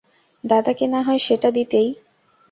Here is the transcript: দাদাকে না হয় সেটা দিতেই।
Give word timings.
দাদাকে 0.43 0.85
না 0.87 0.99
হয় 1.01 1.21
সেটা 1.27 1.49
দিতেই। 1.51 1.89